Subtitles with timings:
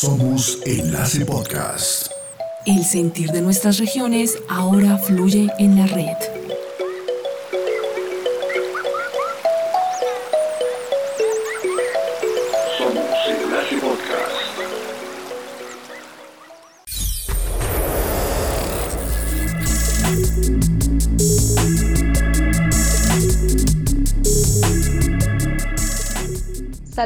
[0.00, 2.12] Somos Enlace Podcast.
[2.64, 6.37] El sentir de nuestras regiones ahora fluye en la red.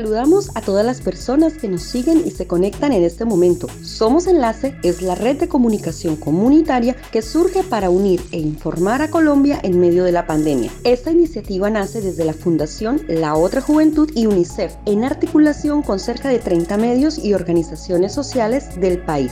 [0.02, 3.69] Saludamos a todas las personas que nos siguen y se conectan en este momento.
[3.84, 9.11] Somos Enlace es la red de comunicación comunitaria que surge para unir e informar a
[9.11, 10.73] Colombia en medio de la pandemia.
[10.83, 16.28] Esta iniciativa nace desde la Fundación La Otra Juventud y UNICEF en articulación con cerca
[16.28, 19.30] de 30 medios y organizaciones sociales del país.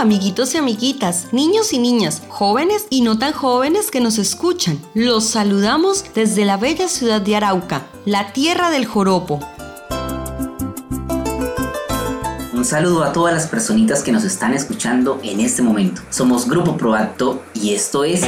[0.00, 4.78] Amiguitos y amiguitas, niños y niñas, jóvenes y no tan jóvenes que nos escuchan.
[4.94, 9.40] Los saludamos desde la bella ciudad de Arauca, la tierra del joropo.
[12.52, 16.02] Un saludo a todas las personitas que nos están escuchando en este momento.
[16.10, 18.22] Somos Grupo Proacto y esto es...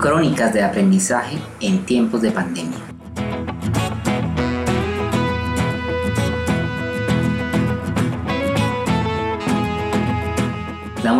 [0.00, 2.91] Crónicas de aprendizaje en tiempos de pandemia.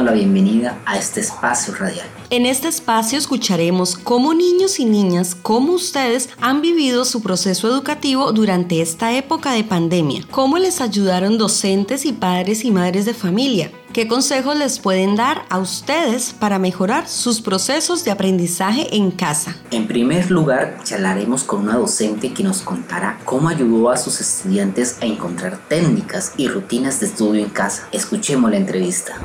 [0.02, 2.06] Damos la bienvenida a este espacio radial.
[2.30, 8.32] En este espacio escucharemos cómo niños y niñas, como ustedes, han vivido su proceso educativo
[8.32, 13.70] durante esta época de pandemia, cómo les ayudaron docentes y padres y madres de familia,
[13.92, 19.54] ¿Qué consejos les pueden dar a ustedes para mejorar sus procesos de aprendizaje en casa?
[19.70, 24.96] En primer lugar, charlaremos con una docente que nos contará cómo ayudó a sus estudiantes
[25.02, 27.86] a encontrar técnicas y rutinas de estudio en casa.
[27.92, 29.20] Escuchemos la entrevista.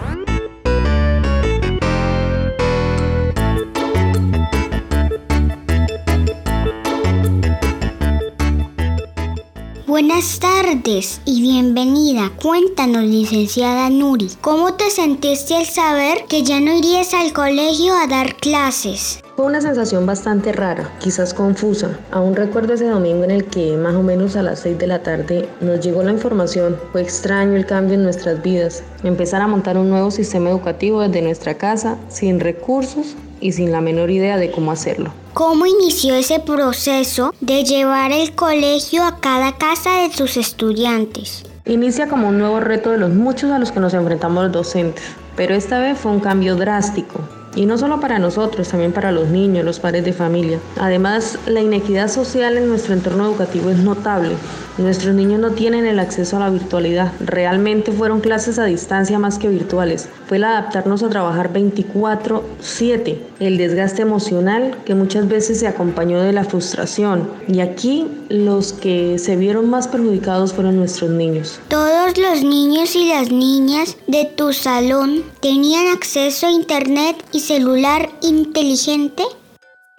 [9.99, 12.31] Buenas tardes y bienvenida.
[12.39, 18.05] Cuéntanos, licenciada Nuri, ¿cómo te sentiste al saber que ya no irías al colegio a
[18.05, 19.23] dar clases?
[19.35, 21.97] Fue una sensación bastante rara, quizás confusa.
[22.11, 25.01] Aún recuerdo ese domingo en el que más o menos a las 6 de la
[25.01, 26.77] tarde nos llegó la información.
[26.91, 28.83] Fue extraño el cambio en nuestras vidas.
[29.03, 33.81] Empezar a montar un nuevo sistema educativo desde nuestra casa, sin recursos y sin la
[33.81, 35.11] menor idea de cómo hacerlo.
[35.33, 41.43] ¿Cómo inició ese proceso de llevar el colegio a cada casa de sus estudiantes?
[41.65, 45.03] Inicia como un nuevo reto de los muchos a los que nos enfrentamos los docentes,
[45.35, 47.19] pero esta vez fue un cambio drástico,
[47.57, 50.59] y no solo para nosotros, también para los niños, los padres de familia.
[50.79, 54.35] Además, la inequidad social en nuestro entorno educativo es notable.
[54.77, 57.11] Nuestros niños no tienen el acceso a la virtualidad.
[57.19, 60.07] Realmente fueron clases a distancia más que virtuales.
[60.27, 66.31] Fue el adaptarnos a trabajar 24/7, el desgaste emocional que muchas veces se acompañó de
[66.31, 67.27] la frustración.
[67.47, 71.59] Y aquí los que se vieron más perjudicados fueron nuestros niños.
[71.69, 78.09] Todos los niños y las niñas de tu salón tenían acceso a internet y celular
[78.21, 79.23] inteligente?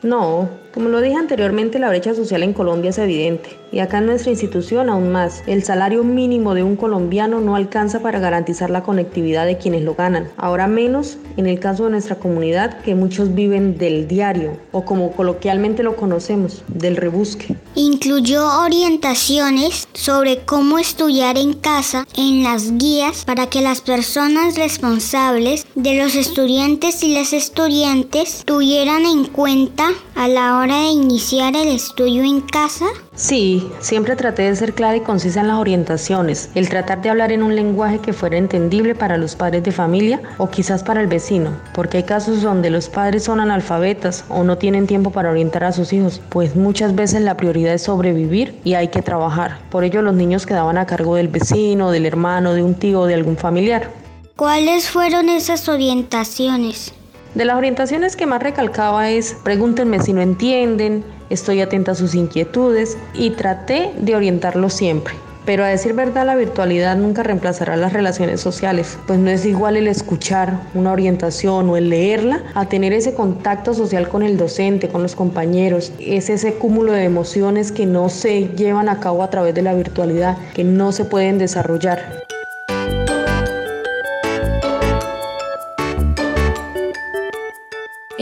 [0.02, 4.06] No, como lo dije anteriormente, la brecha social en Colombia es evidente y acá en
[4.06, 5.42] nuestra institución aún más.
[5.46, 9.94] El salario mínimo de un colombiano no alcanza para garantizar la conectividad de quienes lo
[9.94, 10.28] ganan.
[10.36, 15.12] Ahora menos en el caso de nuestra comunidad que muchos viven del diario o como
[15.12, 17.56] coloquialmente lo conocemos, del rebusque.
[17.74, 25.66] Incluyó orientaciones sobre cómo estudiar en casa en las guías para que las personas responsables
[25.74, 31.68] de los estudiantes y las estudiantes tuvieran en cuenta a la hora de iniciar el
[31.68, 32.86] estudio en casa?
[33.18, 37.32] Sí, siempre traté de ser clara y concisa en las orientaciones, el tratar de hablar
[37.32, 41.08] en un lenguaje que fuera entendible para los padres de familia o quizás para el
[41.08, 45.64] vecino, porque hay casos donde los padres son analfabetas o no tienen tiempo para orientar
[45.64, 49.58] a sus hijos, pues muchas veces la prioridad es sobrevivir y hay que trabajar.
[49.68, 53.06] Por ello los niños quedaban a cargo del vecino, del hermano, de un tío o
[53.06, 53.90] de algún familiar.
[54.36, 56.94] ¿Cuáles fueron esas orientaciones?
[57.34, 62.14] De las orientaciones que más recalcaba es pregúntenme si no entienden, estoy atenta a sus
[62.14, 65.14] inquietudes y traté de orientarlos siempre.
[65.48, 69.78] Pero a decir verdad, la virtualidad nunca reemplazará las relaciones sociales, pues no es igual
[69.78, 74.90] el escuchar una orientación o el leerla a tener ese contacto social con el docente,
[74.90, 75.90] con los compañeros.
[76.00, 79.72] Es ese cúmulo de emociones que no se llevan a cabo a través de la
[79.72, 82.27] virtualidad, que no se pueden desarrollar.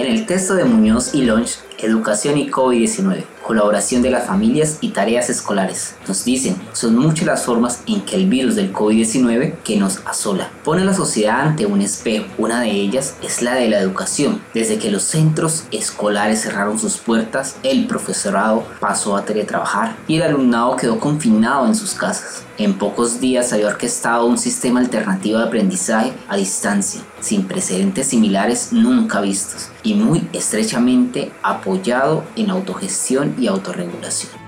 [0.07, 4.91] En el texto de Muñoz y Lonch, Educación y COVID-19, colaboración de las familias y
[4.91, 5.97] tareas escolares.
[6.07, 10.49] Nos dicen, son muchas las formas en que el virus del COVID-19 que nos asola
[10.65, 12.27] pone a la sociedad ante un espejo.
[12.39, 14.41] Una de ellas es la de la educación.
[14.55, 20.23] Desde que los centros escolares cerraron sus puertas, el profesorado pasó a teletrabajar y el
[20.23, 22.45] alumnado quedó confinado en sus casas.
[22.59, 28.73] En pocos días había orquestado un sistema alternativo de aprendizaje a distancia, sin precedentes similares
[28.73, 34.47] nunca vistos y muy estrechamente apoyado en autogestión y autorregulación.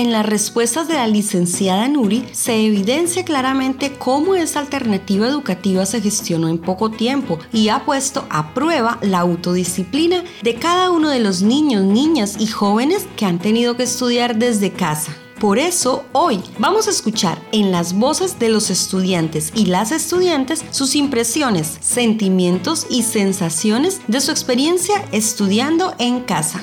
[0.00, 6.00] En las respuestas de la licenciada Nuri se evidencia claramente cómo esta alternativa educativa se
[6.00, 11.20] gestionó en poco tiempo y ha puesto a prueba la autodisciplina de cada uno de
[11.20, 15.14] los niños, niñas y jóvenes que han tenido que estudiar desde casa.
[15.40, 20.62] Por eso hoy vamos a escuchar en las voces de los estudiantes y las estudiantes
[20.70, 26.60] sus impresiones, sentimientos y sensaciones de su experiencia estudiando en casa.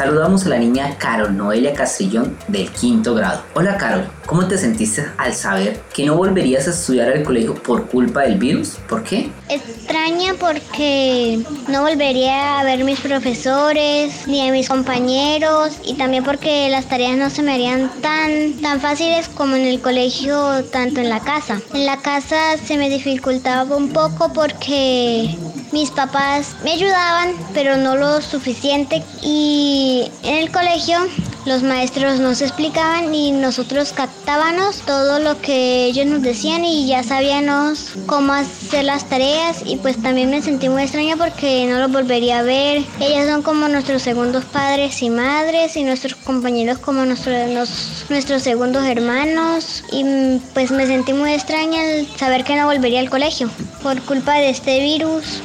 [0.00, 3.42] Saludamos a la niña Carol Noelia Castrillón del quinto grado.
[3.52, 7.86] Hola Carol, ¿cómo te sentiste al saber que no volverías a estudiar al colegio por
[7.86, 8.78] culpa del virus?
[8.88, 9.30] ¿Por qué?
[9.50, 16.70] Extraña porque no volvería a ver mis profesores ni a mis compañeros y también porque
[16.70, 21.10] las tareas no se me harían tan, tan fáciles como en el colegio, tanto en
[21.10, 21.60] la casa.
[21.74, 25.36] En la casa se me dificultaba un poco porque
[25.72, 29.02] mis papás me ayudaban, pero no lo suficiente.
[29.22, 30.98] Y en el colegio
[31.46, 37.02] los maestros nos explicaban y nosotros captábamos todo lo que ellos nos decían y ya
[37.02, 41.90] sabíamos cómo hacer las tareas y pues también me sentí muy extraña porque no los
[41.90, 42.84] volvería a ver.
[43.00, 48.84] Ellos son como nuestros segundos padres y madres y nuestros compañeros como nuestros, nuestros segundos
[48.84, 50.04] hermanos y
[50.52, 53.48] pues me sentí muy extraña al saber que no volvería al colegio
[53.82, 55.40] por culpa de este virus.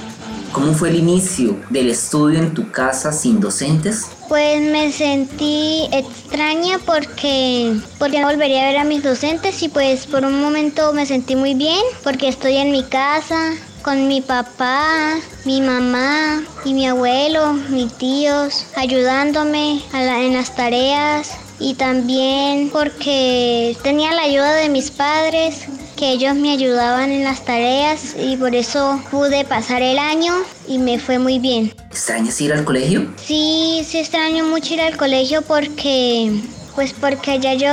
[0.52, 4.08] ¿Cómo fue el inicio del estudio en tu casa sin docentes?
[4.30, 10.08] Pues me sentí extraña porque, porque no volvería a ver a mis docentes y pues
[10.08, 15.16] por un momento me sentí muy bien porque estoy en mi casa con mi papá,
[15.44, 24.12] mi mamá y mi abuelo, mis tíos, ayudándome en las tareas y también porque tenía
[24.14, 29.02] la ayuda de mis padres que ellos me ayudaban en las tareas y por eso
[29.12, 30.34] pude pasar el año
[30.68, 31.74] y me fue muy bien.
[31.90, 33.14] ¿Extrañas ir al colegio?
[33.18, 36.42] Sí, sí extraño mucho ir al colegio porque
[36.76, 37.70] pues porque allá yo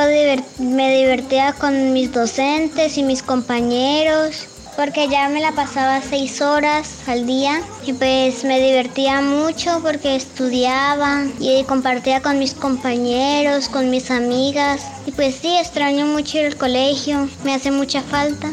[0.58, 4.46] me divertía con mis docentes y mis compañeros
[4.76, 10.16] porque ya me la pasaba seis horas al día y pues me divertía mucho porque
[10.16, 16.56] estudiaba y compartía con mis compañeros, con mis amigas y pues sí, extraño mucho al
[16.56, 18.50] colegio, me hace mucha falta.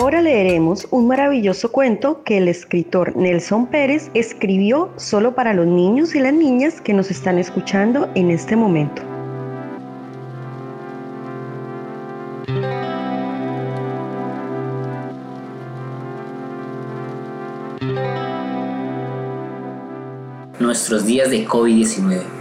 [0.00, 6.14] Ahora leeremos un maravilloso cuento que el escritor Nelson Pérez escribió solo para los niños
[6.14, 9.02] y las niñas que nos están escuchando en este momento.
[20.60, 22.37] Nuestros días de COVID-19.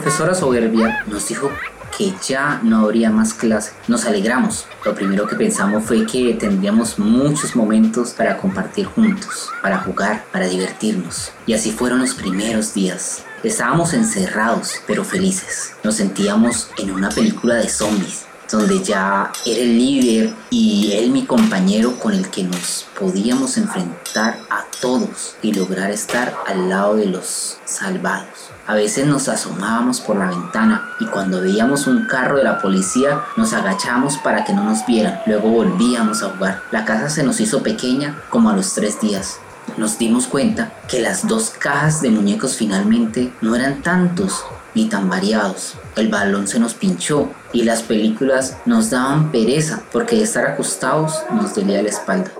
[0.00, 1.50] Profesora Soberbia nos dijo
[1.96, 4.64] que ya no habría más clase, nos alegramos.
[4.82, 10.48] Lo primero que pensamos fue que tendríamos muchos momentos para compartir juntos, para jugar, para
[10.48, 11.32] divertirnos.
[11.44, 13.24] Y así fueron los primeros días.
[13.42, 15.74] Estábamos encerrados, pero felices.
[15.84, 21.24] Nos sentíamos en una película de zombies donde ya era el líder y él mi
[21.24, 27.06] compañero con el que nos podíamos enfrentar a todos y lograr estar al lado de
[27.06, 28.50] los salvados.
[28.70, 33.20] A veces nos asomábamos por la ventana y cuando veíamos un carro de la policía
[33.36, 35.20] nos agachábamos para que no nos vieran.
[35.26, 36.62] Luego volvíamos a jugar.
[36.70, 39.40] La casa se nos hizo pequeña como a los tres días.
[39.76, 44.44] Nos dimos cuenta que las dos cajas de muñecos finalmente no eran tantos
[44.76, 45.74] ni tan variados.
[45.96, 51.24] El balón se nos pinchó y las películas nos daban pereza porque de estar acostados
[51.32, 52.30] nos dolía la espalda.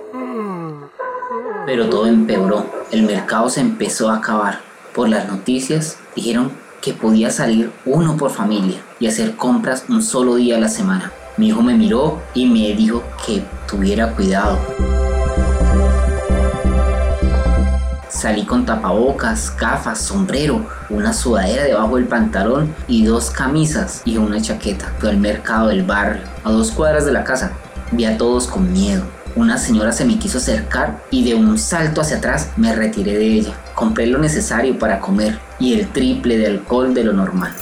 [1.65, 2.65] Pero todo empeoró.
[2.89, 4.61] El mercado se empezó a acabar.
[4.93, 6.51] Por las noticias dijeron
[6.81, 11.11] que podía salir uno por familia y hacer compras un solo día a la semana.
[11.37, 14.59] Mi hijo me miró y me dijo que tuviera cuidado.
[18.09, 24.41] Salí con tapabocas, gafas, sombrero, una sudadera debajo del pantalón y dos camisas y una
[24.41, 24.93] chaqueta.
[24.99, 27.53] Fui al mercado del barrio, a dos cuadras de la casa.
[27.91, 29.20] Vi a todos con miedo.
[29.35, 33.25] Una señora se me quiso acercar y de un salto hacia atrás me retiré de
[33.27, 33.53] ella.
[33.75, 37.53] Compré lo necesario para comer y el triple de alcohol de lo normal.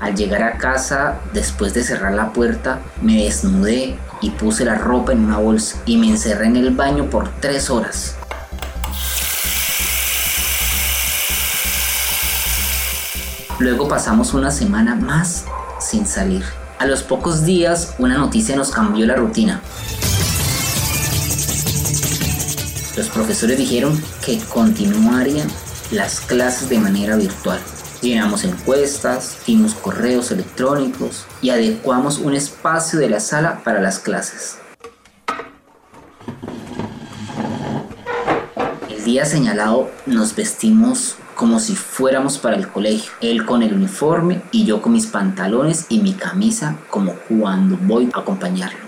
[0.00, 5.12] Al llegar a casa, después de cerrar la puerta, me desnudé y puse la ropa
[5.12, 8.16] en una bolsa y me encerré en el baño por tres horas.
[13.58, 15.44] Luego pasamos una semana más
[15.78, 16.59] sin salir.
[16.80, 19.60] A los pocos días, una noticia nos cambió la rutina.
[22.96, 25.46] Los profesores dijeron que continuarían
[25.90, 27.60] las clases de manera virtual.
[28.00, 34.56] Llenamos encuestas, dimos correos electrónicos y adecuamos un espacio de la sala para las clases.
[38.88, 43.12] El día señalado nos vestimos como si fuéramos para el colegio.
[43.22, 48.10] Él con el uniforme y yo con mis pantalones y mi camisa como cuando voy
[48.12, 48.78] a acompañarlo.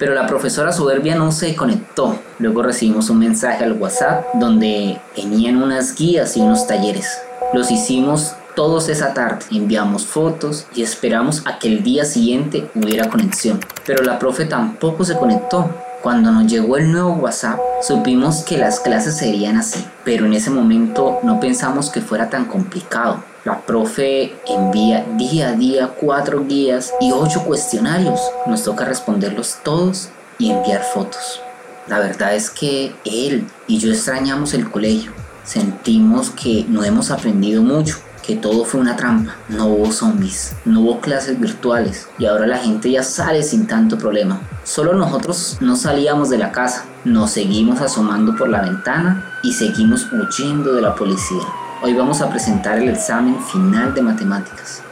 [0.00, 2.18] Pero la profesora soberbia no se conectó.
[2.40, 7.22] Luego recibimos un mensaje al WhatsApp donde venían unas guías y unos talleres.
[7.52, 9.44] Los hicimos todos esa tarde.
[9.52, 13.60] Enviamos fotos y esperamos a que el día siguiente hubiera conexión.
[13.86, 15.70] Pero la profe tampoco se conectó.
[16.02, 20.50] Cuando nos llegó el nuevo WhatsApp, supimos que las clases serían así, pero en ese
[20.50, 23.22] momento no pensamos que fuera tan complicado.
[23.44, 28.20] La profe envía día a día cuatro guías y ocho cuestionarios.
[28.46, 31.40] Nos toca responderlos todos y enviar fotos.
[31.86, 35.12] La verdad es que él y yo extrañamos el colegio.
[35.44, 39.34] Sentimos que no hemos aprendido mucho que todo fue una trampa.
[39.48, 43.98] No hubo zombies, no hubo clases virtuales y ahora la gente ya sale sin tanto
[43.98, 44.40] problema.
[44.64, 50.06] Solo nosotros no salíamos de la casa, nos seguimos asomando por la ventana y seguimos
[50.12, 51.42] huyendo de la policía.
[51.82, 54.82] Hoy vamos a presentar el examen final de matemáticas.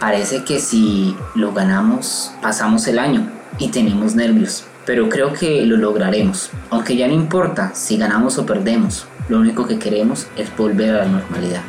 [0.00, 3.28] Parece que si lo ganamos, pasamos el año
[3.58, 6.50] y tenemos nervios, pero creo que lo lograremos.
[6.70, 11.04] Aunque ya no importa si ganamos o perdemos, lo único que queremos es volver a
[11.04, 11.62] la normalidad.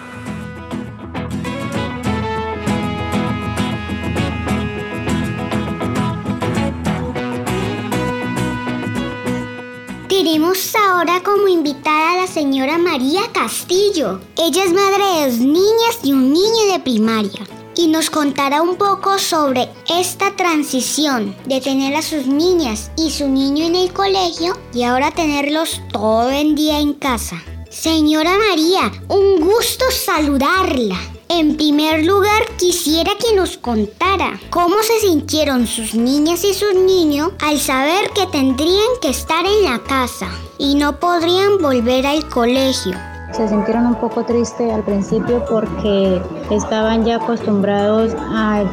[10.12, 14.20] Tenemos ahora como invitada a la señora María Castillo.
[14.38, 17.48] Ella es madre de dos niñas y un niño de primaria.
[17.78, 23.30] Y nos contará un poco sobre esta transición de tener a sus niñas y su
[23.30, 27.42] niño en el colegio y ahora tenerlos todo el día en casa.
[27.70, 31.00] Señora María, un gusto saludarla.
[31.34, 37.32] En primer lugar, quisiera que nos contara cómo se sintieron sus niñas y sus niños
[37.40, 42.98] al saber que tendrían que estar en la casa y no podrían volver al colegio.
[43.32, 48.66] Se sintieron un poco tristes al principio porque estaban ya acostumbrados a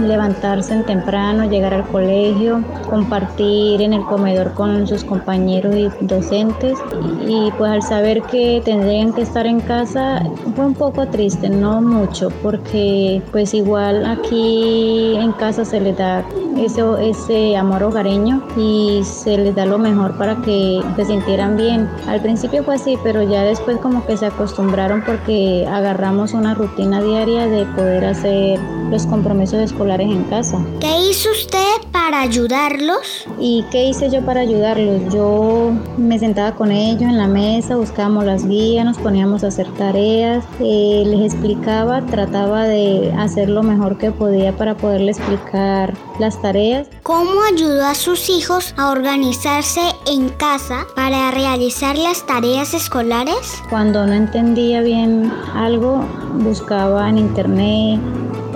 [0.00, 6.78] levantarse en temprano, llegar al colegio, compartir en el comedor con sus compañeros y docentes
[7.26, 10.22] y pues al saber que tendrían que estar en casa
[10.54, 16.24] fue un poco triste, no mucho, porque pues igual aquí en casa se les da
[16.56, 21.88] ese, ese amor hogareño y se les da lo mejor para que se sintieran bien.
[22.06, 27.00] Al principio fue así, pero ya después como que se acostumbraron porque agarramos una rutina
[27.02, 28.58] diaria de poder hacer
[28.90, 30.58] los compromisos escolares en casa.
[30.80, 33.26] ¿Qué hizo usted para ayudarlos?
[33.40, 35.12] ¿Y qué hice yo para ayudarlos?
[35.12, 39.66] Yo me sentaba con ellos en la mesa, buscábamos las guías, nos poníamos a hacer
[39.74, 46.40] tareas, eh, les explicaba, trataba de hacer lo mejor que podía para poderles explicar las
[46.40, 46.88] tareas.
[47.02, 53.62] ¿Cómo ayudó a sus hijos a organizarse en casa para realizar las tareas escolares?
[53.70, 56.04] Cuando no entendía bien algo,
[56.34, 58.00] buscaba en internet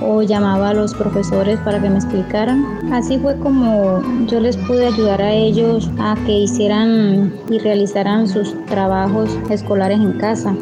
[0.05, 2.93] o llamaba a los profesores para que me explicaran.
[2.93, 8.55] Así fue como yo les pude ayudar a ellos a que hicieran y realizaran sus
[8.67, 10.55] trabajos escolares en casa.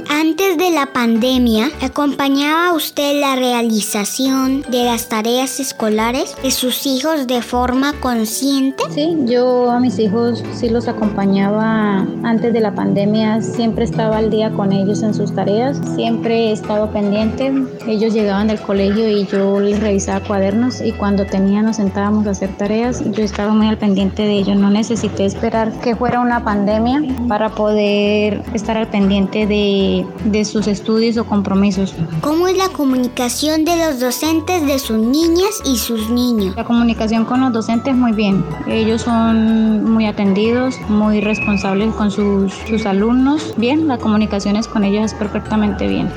[0.57, 7.41] De la pandemia, ¿acompañaba usted la realización de las tareas escolares de sus hijos de
[7.41, 8.83] forma consciente?
[8.91, 14.31] Sí, yo a mis hijos sí los acompañaba antes de la pandemia, siempre estaba al
[14.31, 17.53] día con ellos en sus tareas, siempre he estado pendiente.
[17.87, 22.31] Ellos llegaban del colegio y yo les revisaba cuadernos y cuando tenía nos sentábamos a
[22.31, 24.57] hacer tareas, yo estaba muy al pendiente de ellos.
[24.57, 30.67] No necesité esperar que fuera una pandemia para poder estar al pendiente de, de sus
[30.67, 31.95] estudios o compromisos.
[32.21, 36.55] ¿Cómo es la comunicación de los docentes de sus niñas y sus niños?
[36.57, 38.45] La comunicación con los docentes muy bien.
[38.67, 43.55] Ellos son muy atendidos, muy responsables con sus, sus alumnos.
[43.57, 46.11] Bien, la comunicación es con ellos es perfectamente bien.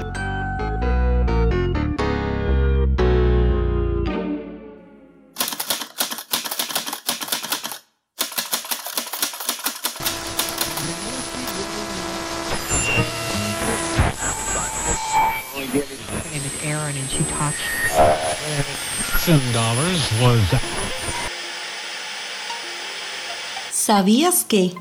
[23.71, 24.71] ¿Sabías que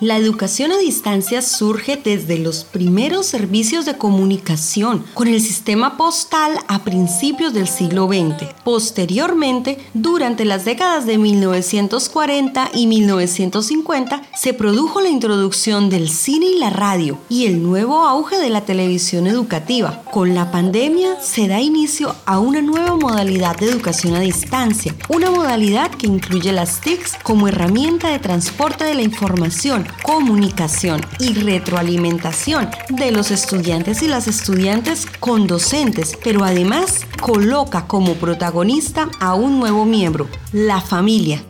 [0.00, 6.52] la educación a distancia surge desde los primeros servicios de comunicación con el sistema postal
[6.68, 8.48] a principios del siglo XX.
[8.64, 16.58] Posteriormente, durante las décadas de 1940 y 1950, se produjo la introducción del cine y
[16.58, 20.02] la radio y el nuevo auge de la televisión educativa.
[20.10, 25.30] Con la pandemia se da inicio a una nueva modalidad de educación a distancia, una
[25.30, 32.68] modalidad que incluye las TICs como herramienta de transporte de la información comunicación y retroalimentación
[32.88, 39.58] de los estudiantes y las estudiantes con docentes, pero además coloca como protagonista a un
[39.58, 41.42] nuevo miembro, la familia.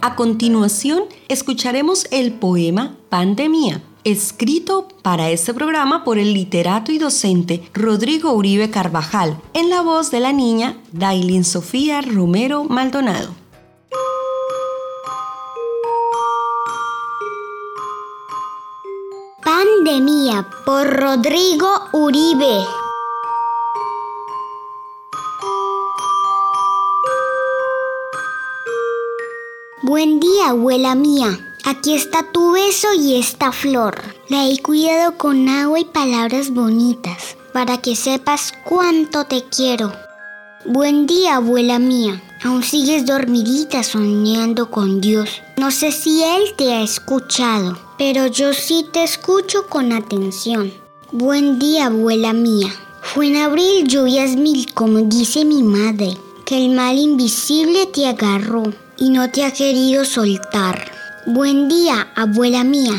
[0.00, 7.62] A continuación, escucharemos el poema Pandemia escrito para este programa por el literato y docente
[7.72, 13.34] Rodrigo Uribe Carvajal, en la voz de la niña Dailin Sofía Romero Maldonado.
[19.44, 22.64] Pandemia por Rodrigo Uribe.
[29.82, 31.51] Buen día, abuela mía.
[31.64, 34.02] Aquí está tu beso y esta flor.
[34.28, 39.92] La he cuidado con agua y palabras bonitas, para que sepas cuánto te quiero.
[40.64, 42.20] Buen día, abuela mía.
[42.42, 45.40] Aún sigues dormidita soñando con Dios.
[45.56, 50.72] No sé si Él te ha escuchado, pero yo sí te escucho con atención.
[51.12, 52.74] Buen día, abuela mía.
[53.02, 58.64] Fue en abril lluvias mil, como dice mi madre, que el mal invisible te agarró
[58.98, 61.01] y no te ha querido soltar.
[61.26, 62.94] Buen día, abuela mía.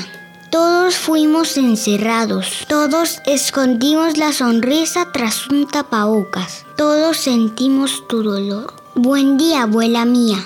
[0.49, 8.73] Todos fuimos encerrados, todos escondimos la sonrisa tras un tapabocas, todos sentimos tu dolor.
[8.95, 10.37] Buen día, abuela mía.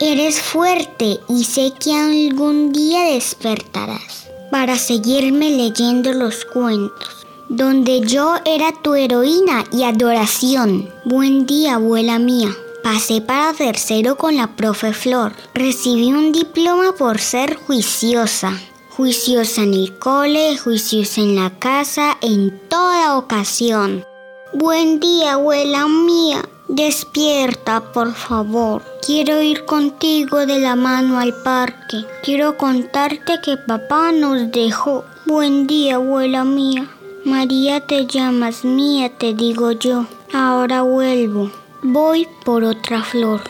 [0.00, 8.34] Eres fuerte y sé que algún día despertarás para seguirme leyendo los cuentos, donde yo
[8.44, 10.90] era tu heroína y adoración.
[11.04, 12.48] Buen día, abuela mía.
[12.82, 15.32] Pasé para tercero con la profe Flor.
[15.54, 18.58] Recibí un diploma por ser juiciosa.
[18.96, 24.04] Juiciosa en el cole, juiciosa en la casa, en toda ocasión.
[24.52, 26.42] Buen día, abuela mía.
[26.66, 28.82] Despierta, por favor.
[29.06, 32.04] Quiero ir contigo de la mano al parque.
[32.24, 35.04] Quiero contarte que papá nos dejó.
[35.24, 36.90] Buen día, abuela mía.
[37.24, 40.06] María te llamas mía, te digo yo.
[40.32, 41.61] Ahora vuelvo.
[41.84, 43.40] Voy por otra flor.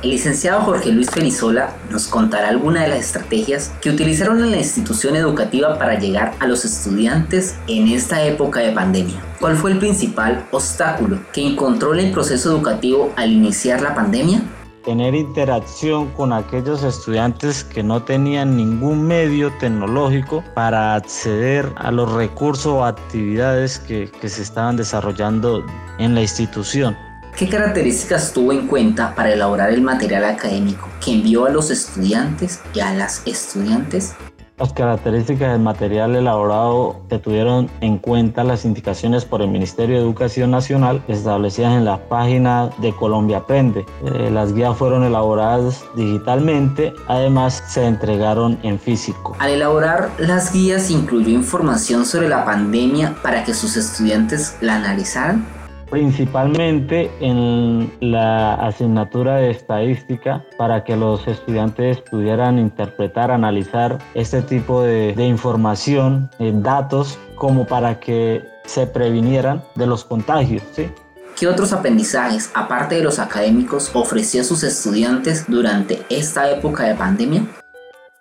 [0.00, 4.58] El licenciado Jorge Luis Fenizola nos contará algunas de las estrategias que utilizaron en la
[4.58, 9.20] institución educativa para llegar a los estudiantes en esta época de pandemia.
[9.40, 14.42] ¿Cuál fue el principal obstáculo que encontró en el proceso educativo al iniciar la pandemia?
[14.84, 22.12] Tener interacción con aquellos estudiantes que no tenían ningún medio tecnológico para acceder a los
[22.12, 25.64] recursos o actividades que, que se estaban desarrollando
[25.98, 26.96] en la institución.
[27.36, 32.60] ¿Qué características tuvo en cuenta para elaborar el material académico que envió a los estudiantes
[32.74, 34.16] y a las estudiantes?
[34.58, 40.02] Las características del material elaborado se tuvieron en cuenta las indicaciones por el Ministerio de
[40.02, 43.86] Educación Nacional establecidas en la página de Colombia Aprende.
[44.04, 49.36] Eh, las guías fueron elaboradas digitalmente, además se entregaron en físico.
[49.38, 55.57] Al elaborar las guías incluyó información sobre la pandemia para que sus estudiantes la analizaran
[55.90, 64.82] principalmente en la asignatura de estadística para que los estudiantes pudieran interpretar, analizar este tipo
[64.82, 70.62] de, información, en datos, como para que se previnieran de los contagios.
[71.38, 76.94] ¿Qué otros aprendizajes, aparte de los académicos, ofreció a sus estudiantes durante esta época de
[76.94, 77.46] pandemia?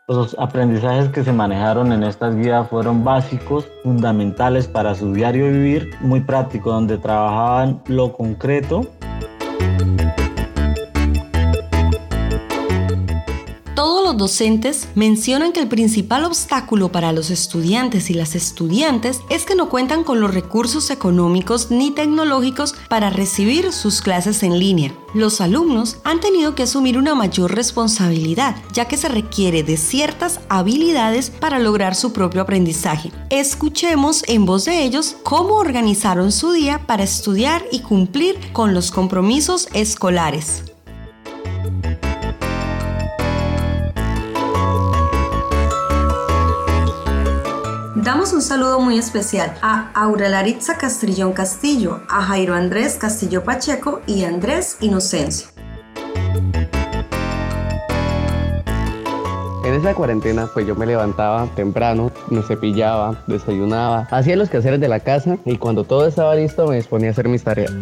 [0.09, 5.97] Los aprendizajes que se manejaron en estas guías fueron básicos, fundamentales para su diario vivir,
[5.99, 8.87] muy prácticos, donde trabajaban lo concreto
[14.07, 19.53] los docentes mencionan que el principal obstáculo para los estudiantes y las estudiantes es que
[19.53, 24.93] no cuentan con los recursos económicos ni tecnológicos para recibir sus clases en línea.
[25.13, 30.39] Los alumnos han tenido que asumir una mayor responsabilidad, ya que se requiere de ciertas
[30.47, 33.11] habilidades para lograr su propio aprendizaje.
[33.29, 38.89] Escuchemos en voz de ellos cómo organizaron su día para estudiar y cumplir con los
[38.89, 40.63] compromisos escolares.
[48.07, 54.23] Damos un saludo muy especial a Aurelaritza Castrillón Castillo, a Jairo Andrés Castillo Pacheco y
[54.23, 55.49] Andrés Inocencio.
[59.65, 64.87] En esa cuarentena pues yo me levantaba temprano, me cepillaba, desayunaba, hacía los quehaceres de
[64.87, 67.73] la casa y cuando todo estaba listo me disponía a hacer mis tareas.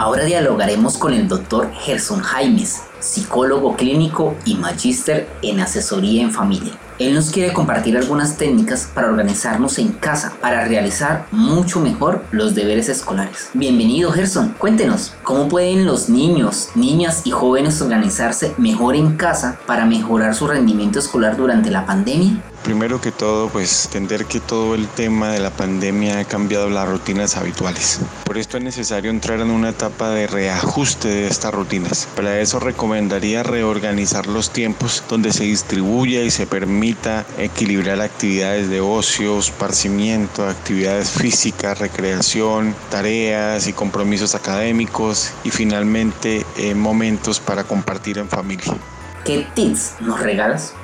[0.00, 6.72] Ahora dialogaremos con el doctor Gerson Jaimes, psicólogo clínico y magíster en asesoría en familia.
[6.98, 12.54] Él nos quiere compartir algunas técnicas para organizarnos en casa, para realizar mucho mejor los
[12.54, 13.50] deberes escolares.
[13.52, 19.84] Bienvenido Gerson, cuéntenos, ¿cómo pueden los niños, niñas y jóvenes organizarse mejor en casa para
[19.84, 22.42] mejorar su rendimiento escolar durante la pandemia?
[22.64, 26.88] Primero que todo, pues entender que todo el tema de la pandemia ha cambiado las
[26.88, 28.00] rutinas habituales.
[28.24, 32.06] Por esto es necesario entrar en una etapa de reajuste de estas rutinas.
[32.14, 38.80] Para eso recomendaría reorganizar los tiempos donde se distribuya y se permita equilibrar actividades de
[38.80, 48.18] ocio, esparcimiento, actividades físicas, recreación, tareas y compromisos académicos y finalmente eh, momentos para compartir
[48.18, 48.74] en familia.
[49.24, 50.74] ¿Qué tips nos regalas?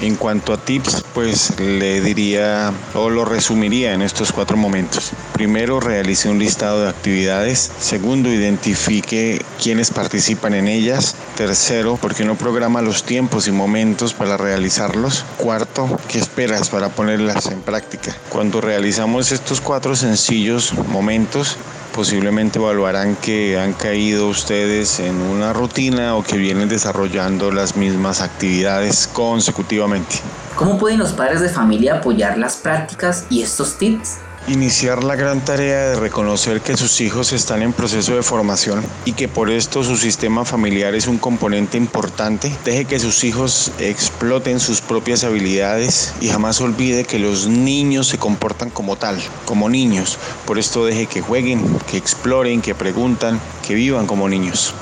[0.00, 5.12] En cuanto a tips, pues le diría o lo resumiría en estos cuatro momentos.
[5.32, 7.72] Primero, realice un listado de actividades.
[7.80, 11.14] Segundo, identifique quiénes participan en ellas.
[11.36, 15.24] Tercero, ¿por qué no programa los tiempos y momentos para realizarlos?
[15.38, 18.14] Cuarto, ¿qué esperas para ponerlas en práctica?
[18.28, 21.56] Cuando realizamos estos cuatro sencillos momentos,
[21.96, 28.20] posiblemente evaluarán que han caído ustedes en una rutina o que vienen desarrollando las mismas
[28.20, 30.16] actividades consecutivamente.
[30.56, 34.18] ¿Cómo pueden los padres de familia apoyar las prácticas y estos tips?
[34.48, 39.14] Iniciar la gran tarea de reconocer que sus hijos están en proceso de formación y
[39.14, 42.56] que por esto su sistema familiar es un componente importante.
[42.64, 48.18] Deje que sus hijos exploten sus propias habilidades y jamás olvide que los niños se
[48.18, 50.16] comportan como tal, como niños.
[50.46, 54.72] Por esto deje que jueguen, que exploren, que preguntan, que vivan como niños.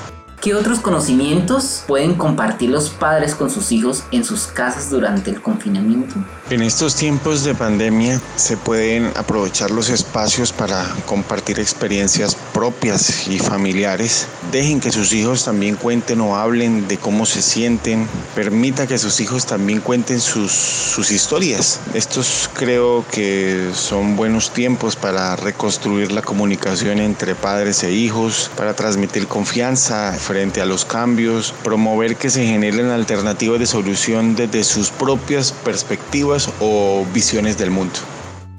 [0.45, 5.41] ¿Qué otros conocimientos pueden compartir los padres con sus hijos en sus casas durante el
[5.41, 6.13] confinamiento?
[6.51, 13.39] En estos tiempos de pandemia se pueden aprovechar los espacios para compartir experiencias propias y
[13.39, 14.27] familiares.
[14.51, 18.07] Dejen que sus hijos también cuenten o hablen de cómo se sienten.
[18.35, 21.79] Permita que sus hijos también cuenten sus, sus historias.
[21.95, 28.75] Estos creo que son buenos tiempos para reconstruir la comunicación entre padres e hijos, para
[28.75, 34.89] transmitir confianza frente a los cambios, promover que se generen alternativas de solución desde sus
[34.91, 37.93] propias perspectivas o visiones del mundo.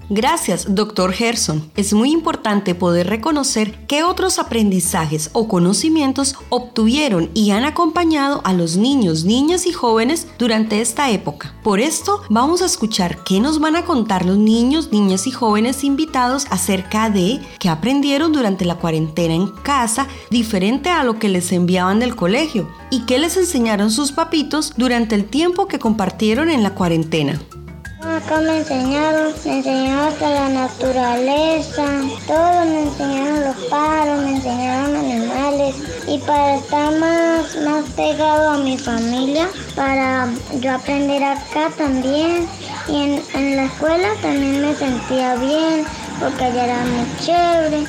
[0.09, 1.69] Gracias, doctor Gerson.
[1.77, 8.53] Es muy importante poder reconocer qué otros aprendizajes o conocimientos obtuvieron y han acompañado a
[8.53, 11.55] los niños, niñas y jóvenes durante esta época.
[11.64, 15.83] Por esto, vamos a escuchar qué nos van a contar los niños, niñas y jóvenes
[15.83, 21.51] invitados acerca de qué aprendieron durante la cuarentena en casa, diferente a lo que les
[21.51, 26.62] enviaban del colegio, y qué les enseñaron sus papitos durante el tiempo que compartieron en
[26.62, 27.40] la cuarentena.
[28.16, 31.85] Acá me enseñaron, me enseñaron hasta la naturaleza,
[32.26, 35.74] todo me enseñaron los pájaros, me enseñaron animales
[36.09, 40.29] y para estar más, más pegado a mi familia, para
[40.61, 42.48] yo aprender acá también
[42.88, 45.85] y en, en la escuela también me sentía bien
[46.18, 47.85] porque allá era muy chévere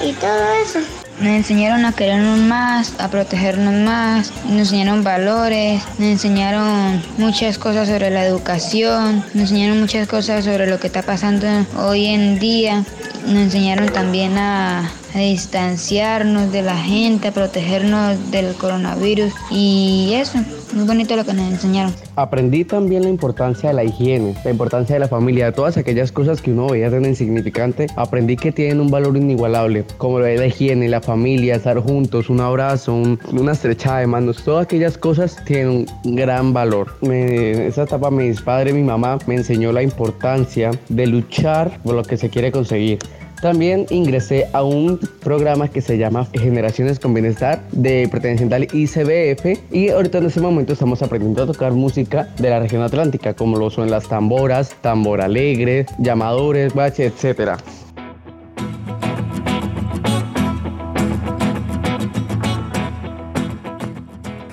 [0.00, 1.07] y todo eso.
[1.20, 7.88] Nos enseñaron a querernos más, a protegernos más, nos enseñaron valores, nos enseñaron muchas cosas
[7.88, 12.84] sobre la educación, nos enseñaron muchas cosas sobre lo que está pasando hoy en día,
[13.26, 20.38] nos enseñaron también a, distanciarnos de la gente, a protegernos del coronavirus y eso,
[20.78, 21.92] muy bonito lo que nos enseñaron.
[22.14, 26.12] Aprendí también la importancia de la higiene, la importancia de la familia, de todas aquellas
[26.12, 27.88] cosas que uno veía tan insignificante.
[27.96, 32.94] Aprendí que tienen un valor inigualable, como la higiene, la familia, estar juntos, un abrazo,
[33.32, 36.94] una estrechada de manos, todas aquellas cosas tienen un gran valor.
[37.02, 42.02] en esa etapa mis padres, mi mamá me enseñó la importancia de luchar por lo
[42.04, 42.98] que se quiere conseguir.
[43.40, 49.72] También ingresé a un programa que se llama Generaciones con Bienestar de perteneciente al ICBF
[49.72, 53.56] y ahorita en este momento estamos aprendiendo a tocar música de la región atlántica como
[53.56, 57.58] lo son las tamboras, tambor alegre, llamadores, bache, etcétera.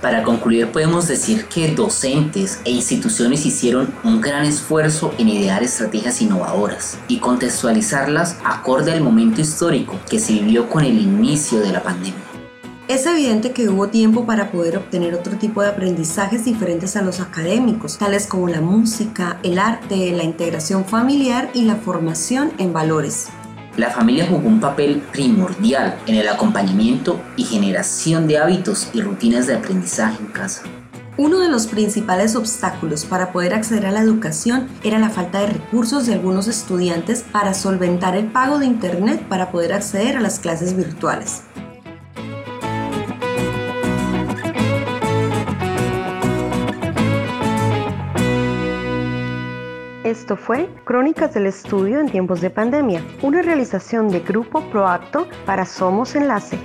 [0.06, 6.22] Para concluir, podemos decir que docentes e instituciones hicieron un gran esfuerzo en idear estrategias
[6.22, 11.82] innovadoras y contextualizarlas acorde al momento histórico que se vivió con el inicio de la
[11.82, 12.22] pandemia.
[12.88, 17.20] Es evidente que hubo tiempo para poder obtener otro tipo de aprendizajes diferentes a los
[17.20, 23.30] académicos, tales como la música, el arte, la integración familiar y la formación en valores.
[23.78, 29.48] La familia jugó un papel primordial en el acompañamiento y generación de hábitos y rutinas
[29.48, 30.62] de aprendizaje en casa.
[31.18, 35.48] Uno de los principales obstáculos para poder acceder a la educación era la falta de
[35.48, 40.40] recursos de algunos estudiantes para solventar el pago de Internet para poder acceder a las
[40.40, 41.42] clases virtuales.
[50.26, 55.68] Esto fue Crónicas del Estudio en tiempos de pandemia, una realización de Grupo Proacto para
[55.68, 56.58] Somos Enlace.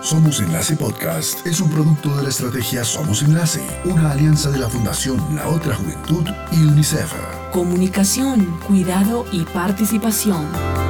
[0.00, 4.70] Somos Enlace Podcast es un producto de la estrategia Somos Enlace, una alianza de la
[4.70, 7.12] Fundación La Otra Juventud y UNICEF.
[7.52, 10.83] Comunicación, cuidado y participación.